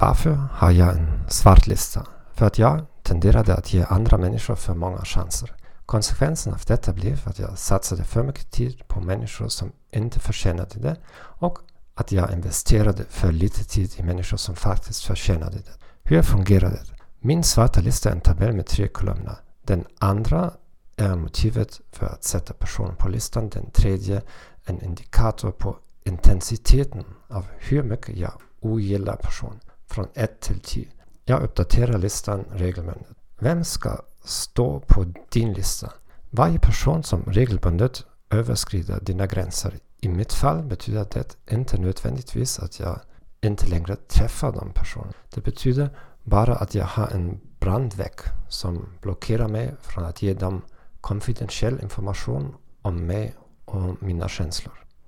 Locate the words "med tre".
18.52-18.88